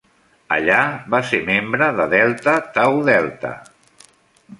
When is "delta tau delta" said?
2.13-3.53